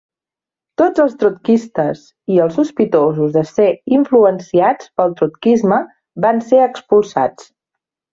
Tots 0.81 1.01
els 1.01 1.11
trotskistes 1.23 1.99
i 2.35 2.39
els 2.45 2.57
sospitosos 2.59 3.29
de 3.35 3.43
ser 3.49 3.67
influenciats 3.97 4.89
pel 5.03 5.13
trotskisme 5.21 5.79
van 6.27 6.41
ser 6.49 6.63
expulsats. 6.69 7.51